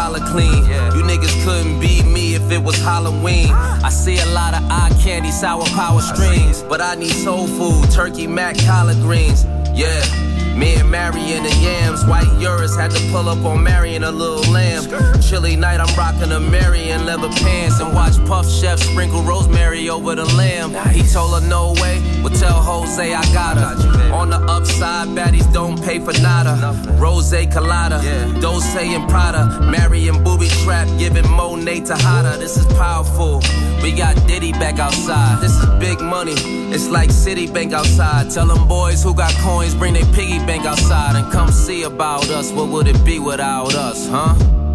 Collar 0.00 0.20
clean. 0.32 0.64
You 0.96 1.02
niggas 1.04 1.44
couldn't 1.44 1.78
beat 1.78 2.06
me 2.06 2.34
if 2.34 2.50
it 2.50 2.62
was 2.62 2.76
Halloween. 2.78 3.50
Ah. 3.50 3.84
I 3.84 3.90
see 3.90 4.18
a 4.18 4.26
lot 4.26 4.54
of 4.54 4.62
eye 4.70 4.90
candy, 5.02 5.30
sour 5.30 5.66
power 5.80 6.00
strings. 6.00 6.62
But 6.62 6.80
I 6.80 6.94
need 6.94 7.12
soul 7.12 7.46
food, 7.46 7.90
turkey, 7.90 8.26
mac, 8.26 8.56
collard 8.64 8.96
greens. 9.06 9.44
Yeah. 9.74 10.00
Me 10.60 10.74
and 10.74 10.90
Marion 10.90 11.46
and 11.46 11.62
Yams, 11.62 12.04
white 12.04 12.30
Urus 12.38 12.76
had 12.76 12.90
to 12.90 13.00
pull 13.10 13.30
up 13.30 13.42
on 13.46 13.62
Marion 13.62 14.04
a 14.04 14.12
little 14.12 14.52
lamb. 14.52 14.84
Chilly 15.22 15.56
night, 15.56 15.80
I'm 15.80 15.88
rocking 15.96 16.32
a 16.32 16.38
Marion 16.38 17.06
leather 17.06 17.30
pants 17.30 17.80
and 17.80 17.94
watch 17.94 18.22
Puff 18.26 18.46
Chef 18.46 18.78
sprinkle 18.78 19.22
rosemary 19.22 19.88
over 19.88 20.14
the 20.14 20.26
lamb. 20.36 20.74
He 20.92 21.02
told 21.02 21.40
her 21.40 21.48
no 21.48 21.72
way, 21.80 22.02
but 22.22 22.34
tell 22.34 22.60
Jose 22.60 23.14
I 23.14 23.22
got 23.32 23.56
her. 23.56 24.12
On 24.12 24.28
the 24.28 24.36
upside, 24.36 25.08
baddies 25.08 25.50
don't 25.50 25.82
pay 25.82 25.98
for 25.98 26.12
nada. 26.20 26.76
Rose 26.98 27.30
Colada, 27.50 27.98
Dose 28.42 28.76
and 28.76 29.08
Prada, 29.08 29.60
Marion 29.62 30.22
booby 30.22 30.48
trap, 30.62 30.86
giving 30.98 31.26
Monet 31.30 31.86
to 31.86 31.94
Hada. 31.94 32.38
This 32.38 32.58
is 32.58 32.66
powerful. 32.74 33.40
We 33.82 33.92
got 33.92 34.14
Diddy 34.26 34.52
back 34.52 34.78
outside. 34.78 35.40
This 35.40 35.52
is 35.52 35.64
big 35.78 36.00
money. 36.02 36.34
It's 36.72 36.88
like 36.88 37.08
Citibank 37.08 37.72
outside. 37.72 38.30
Tell 38.30 38.46
them 38.46 38.68
boys 38.68 39.02
who 39.02 39.14
got 39.14 39.32
coins, 39.36 39.74
bring 39.74 39.94
their 39.94 40.04
piggy 40.12 40.38
bank 40.50 40.66
outside 40.66 41.14
and 41.14 41.30
come 41.30 41.52
see 41.52 41.84
about 41.84 42.28
us. 42.30 42.50
What 42.50 42.68
would 42.70 42.88
it 42.88 43.04
be 43.04 43.20
without 43.20 43.72
us, 43.76 44.08
huh? 44.08 44.34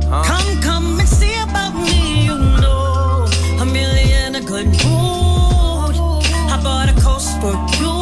huh? 0.10 0.24
Come, 0.32 0.62
come 0.62 1.00
and 1.02 1.10
see 1.20 1.36
about 1.48 1.74
me. 1.88 2.24
You 2.28 2.38
know, 2.62 3.28
a 3.60 3.66
million 3.66 4.36
a 4.36 4.42
good 4.54 4.68
mood. 4.86 5.96
I 6.54 6.56
bought 6.64 6.88
a 6.94 6.96
coast 7.08 7.32
for 7.42 7.54
you. 7.80 7.96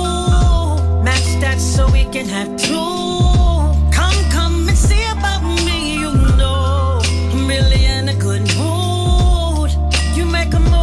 Match 1.08 1.30
that 1.42 1.58
so 1.60 1.90
we 1.92 2.04
can 2.16 2.28
have 2.28 2.50
two. 2.58 2.92
Come, 3.98 4.20
come 4.38 4.56
and 4.70 4.78
see 4.78 5.04
about 5.16 5.42
me. 5.66 5.78
You 6.04 6.14
know, 6.40 7.02
a 7.38 7.40
million 7.54 8.10
a 8.10 8.16
good 8.28 8.44
mood. 8.60 9.70
You 10.16 10.26
make 10.26 10.54
a 10.54 10.60
movie. 10.60 10.74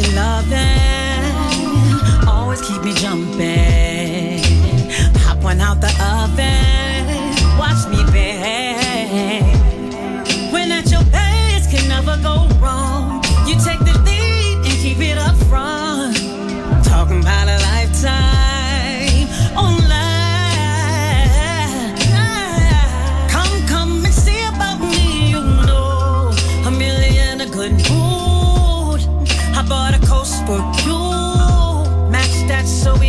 Your 0.00 0.12
loving 0.14 0.56
Always 2.28 2.60
keep 2.60 2.82
me 2.82 2.92
jumping. 2.94 3.55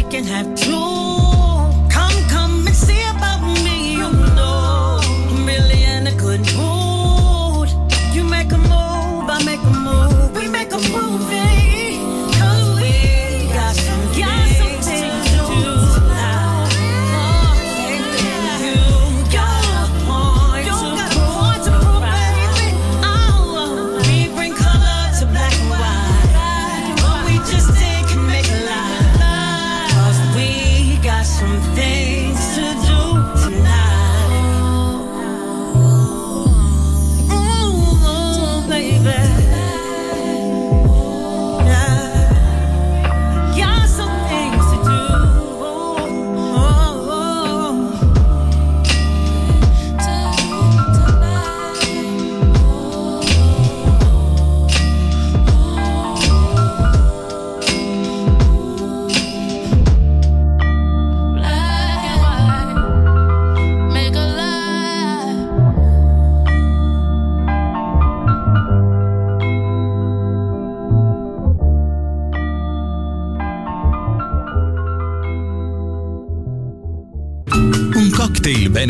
Can 0.10 0.24
have 0.24 0.56
two. 0.56 0.97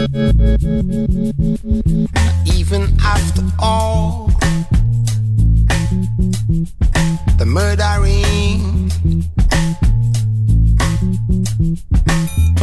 Even 0.00 0.16
after 3.02 3.42
all 3.58 4.30
the 7.36 7.44
murdering, 7.44 8.90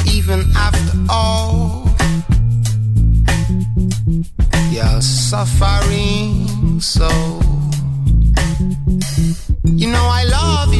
even 0.08 0.46
after 0.56 0.98
all 1.12 1.88
your 4.72 5.00
suffering, 5.00 6.82
so 6.82 7.08
you 9.64 9.92
know 9.92 10.08
I 10.10 10.24
love 10.24 10.74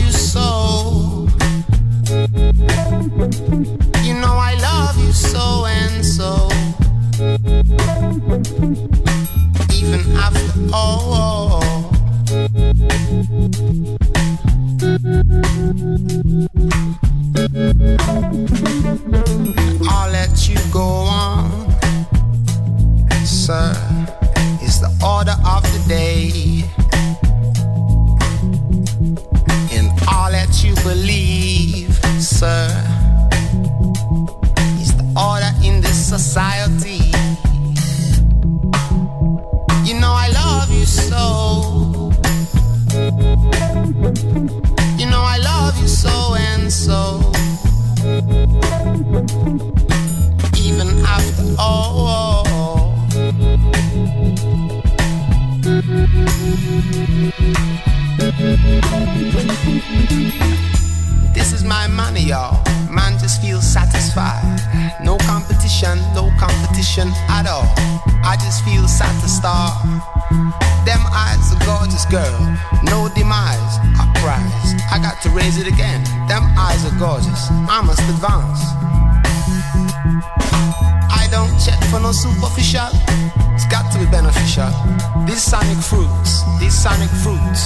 sonic 85.60 85.84
fruits, 85.84 86.44
these 86.60 86.78
sonic 86.78 87.10
fruits. 87.24 87.64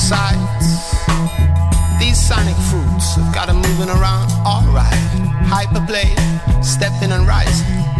Sides, 0.00 0.68
these 2.00 2.18
sonic 2.18 2.56
fruits 2.70 3.16
have 3.16 3.34
got 3.34 3.48
them 3.48 3.56
moving 3.56 3.90
around 3.90 4.30
alright. 4.46 4.94
Hyperplay, 5.52 6.08
stepping 6.64 7.12
and 7.12 7.26
rising. 7.26 7.91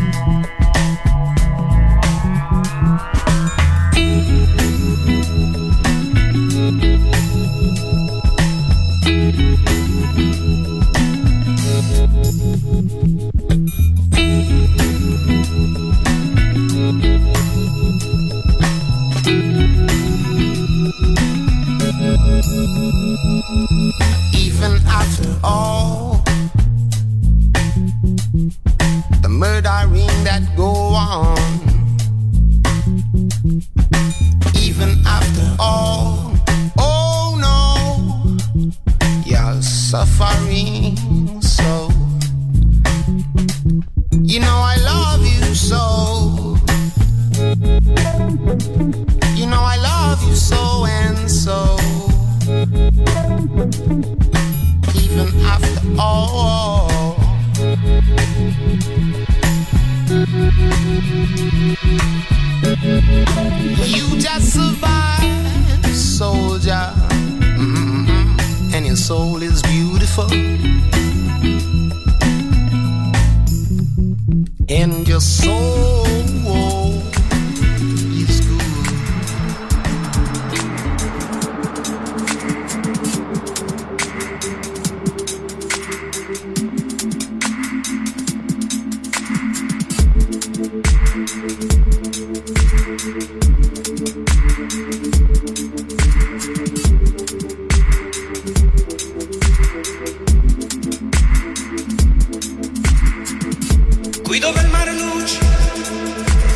dove 104.42 104.61
il 104.61 104.68
mare 104.70 104.92
luce 104.92 105.38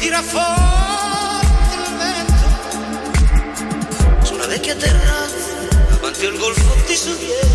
tira 0.01 0.21
forte 0.21 1.77
il 1.77 1.97
vento. 2.03 2.35
Su 4.25 4.35
una 4.35 4.47
vecchia 4.47 4.75
terrazza 4.75 5.69
davanti 5.91 6.27
al 6.27 6.37
golfo 6.37 6.75
di 6.85 6.97
Subiera 6.97 7.47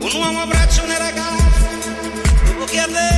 un 0.00 0.12
uomo 0.14 0.42
abbraccia 0.42 0.82
una 0.82 0.98
ragazza 0.98 1.68
dopo 2.44 2.64
che 2.66 2.80
ha 2.80 2.86
detto 2.86 3.17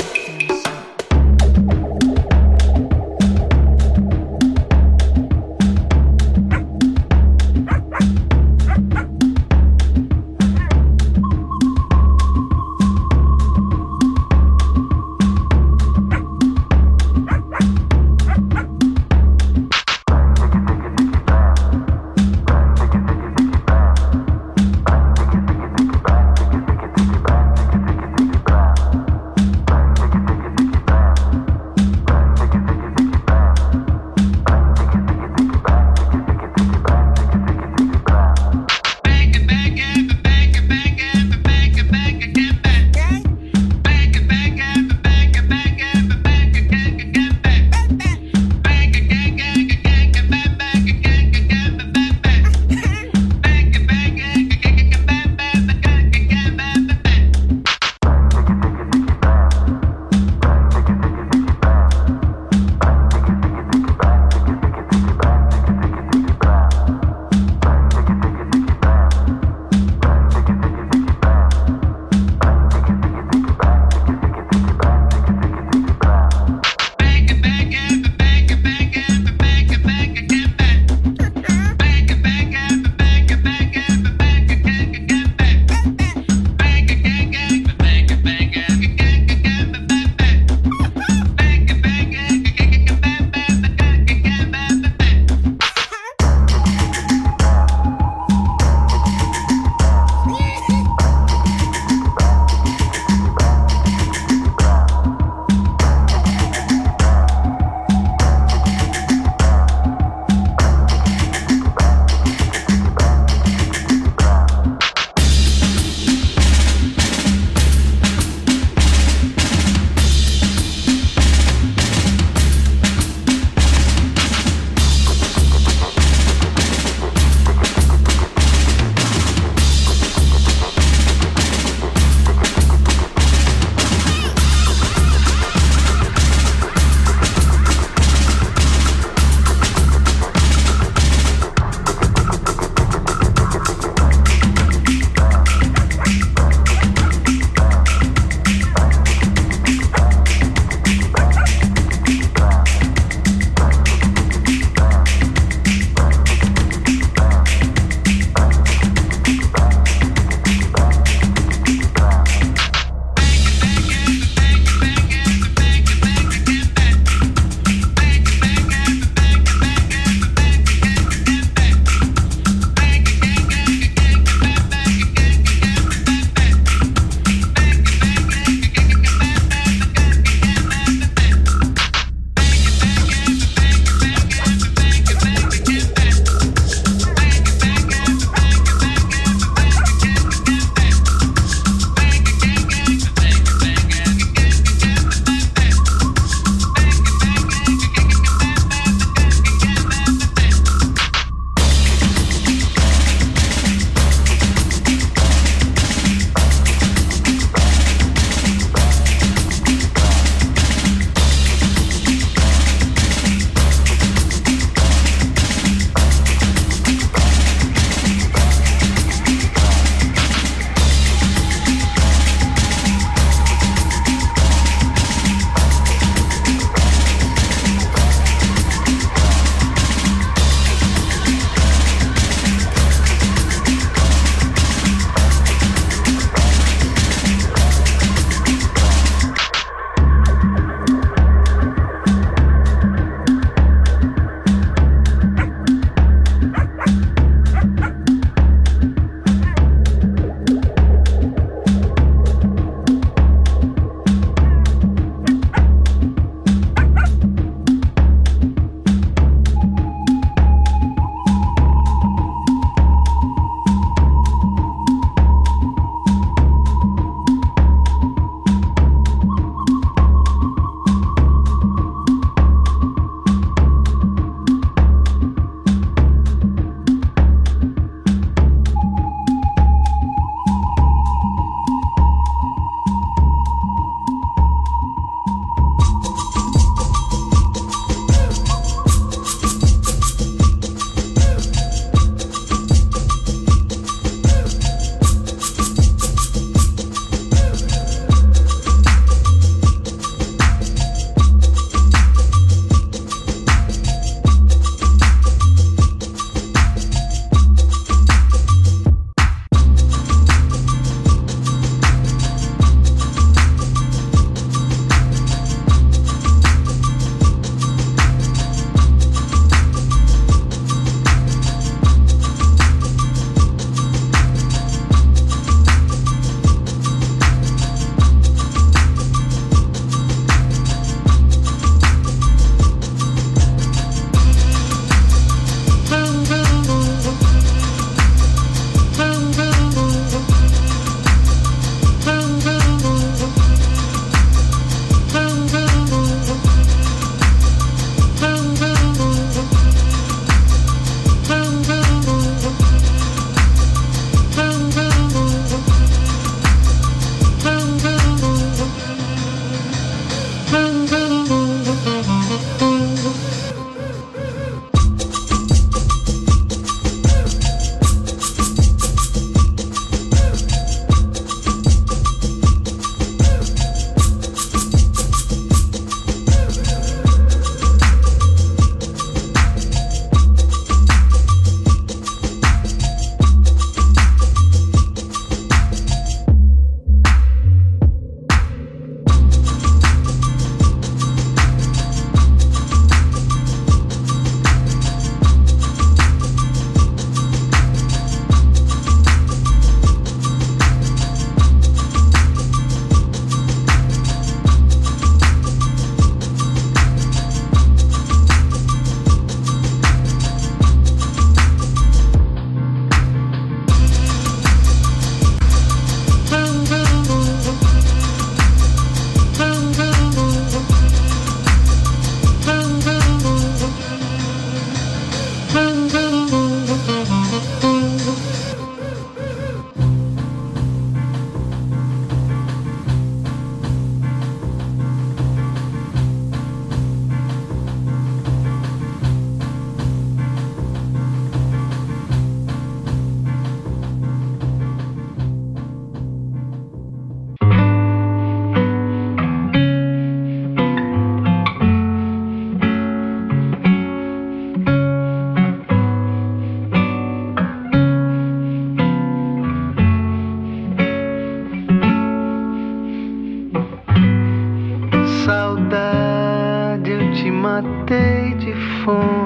Thank 468.99 469.13
you. 469.13 469.20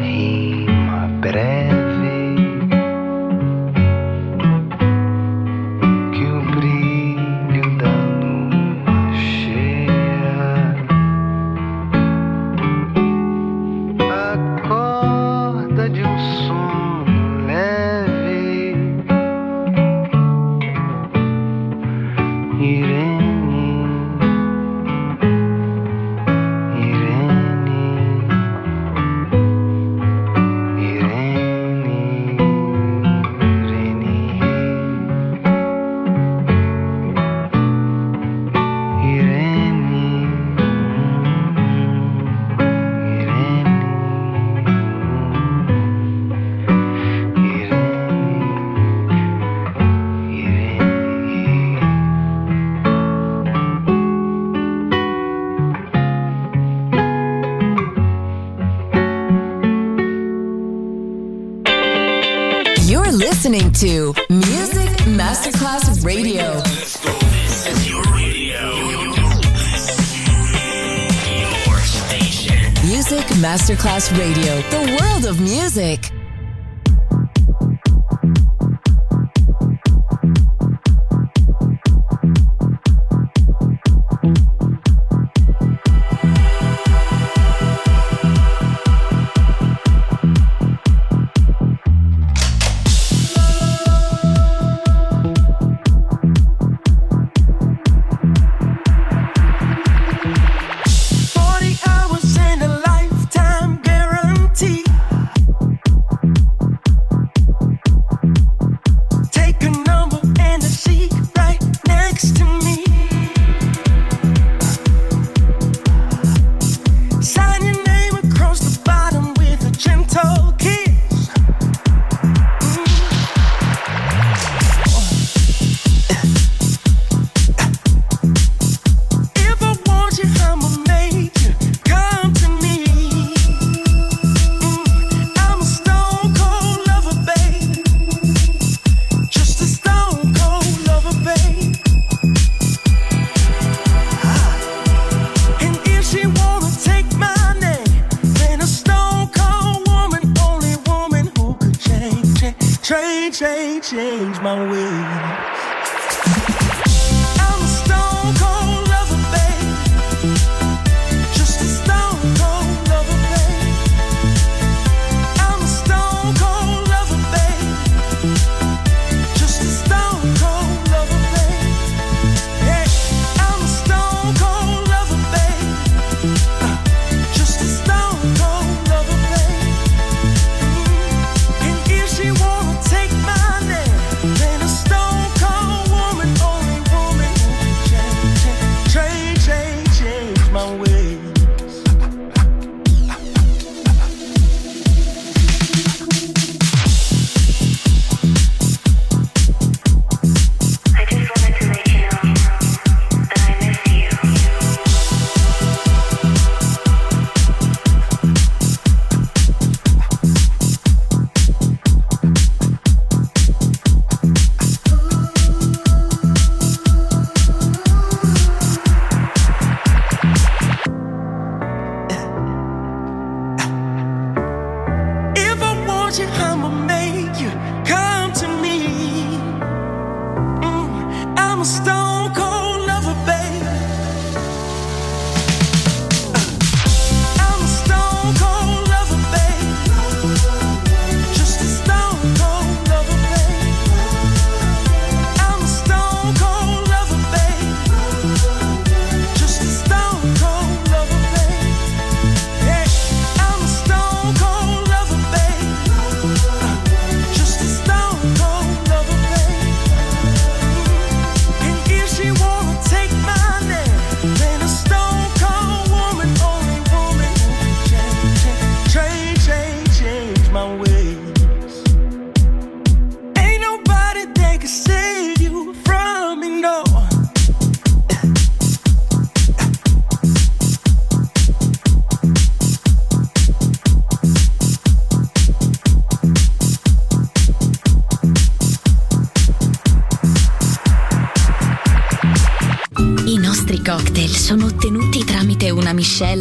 Rima 0.00 1.08
breve 1.20 1.55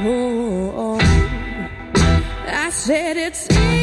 Oh, 0.00 0.72
oh. 0.76 0.98
I 2.46 2.70
said 2.70 3.16
it's. 3.16 3.77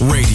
Radio, 0.00 0.29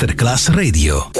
Masterclass 0.00 0.48
Radio. 0.54 1.19